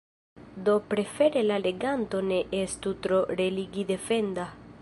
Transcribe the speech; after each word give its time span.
Do 0.69 0.77
prefere 0.93 1.43
la 1.51 1.59
leganto 1.65 2.23
ne 2.31 2.41
estu 2.63 2.97
tro 3.07 3.23
religidefenda. 3.43 4.53